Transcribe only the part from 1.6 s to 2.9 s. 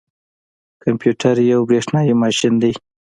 بریښنايي ماشین دی